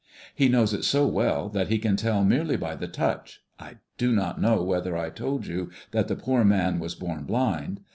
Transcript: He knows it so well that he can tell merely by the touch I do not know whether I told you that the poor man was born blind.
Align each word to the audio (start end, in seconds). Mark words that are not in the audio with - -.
He 0.33 0.49
knows 0.49 0.73
it 0.73 0.83
so 0.83 1.05
well 1.05 1.47
that 1.49 1.67
he 1.67 1.77
can 1.77 1.95
tell 1.95 2.23
merely 2.23 2.57
by 2.57 2.73
the 2.75 2.87
touch 2.87 3.43
I 3.59 3.75
do 3.99 4.11
not 4.11 4.41
know 4.41 4.63
whether 4.63 4.97
I 4.97 5.11
told 5.11 5.45
you 5.45 5.69
that 5.91 6.07
the 6.07 6.15
poor 6.15 6.43
man 6.43 6.79
was 6.79 6.95
born 6.95 7.25
blind. 7.25 7.81